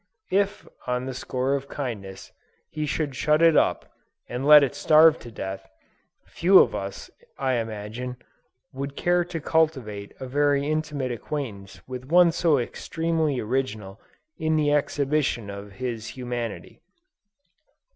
[0.31, 2.31] If, on the score of kindness,
[2.71, 3.85] he should shut it up,
[4.27, 5.69] and let it starve to death,
[6.25, 8.17] few of us, I imagine,
[8.73, 14.01] would care to cultivate a very intimate acquaintance with one so extremely original
[14.39, 16.81] in the exhibition of his humanity!